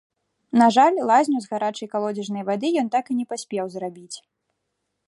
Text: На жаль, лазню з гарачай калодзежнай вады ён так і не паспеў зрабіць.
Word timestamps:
На 0.61 0.69
жаль, 0.77 0.97
лазню 1.11 1.39
з 1.43 1.51
гарачай 1.51 1.91
калодзежнай 1.93 2.43
вады 2.49 2.67
ён 2.85 2.93
так 2.97 3.05
і 3.13 3.23
не 3.23 3.31
паспеў 3.35 3.65
зрабіць. 3.77 4.17